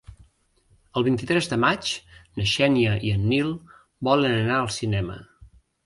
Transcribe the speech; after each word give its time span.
El 1.01 1.05
vint-i-tres 1.07 1.49
de 1.51 1.59
maig 1.65 1.91
na 2.39 2.47
Xènia 2.55 2.97
i 3.11 3.15
en 3.19 3.31
Nil 3.35 3.55
volen 4.11 4.39
anar 4.43 4.61
al 4.65 4.77
cinema. 4.83 5.25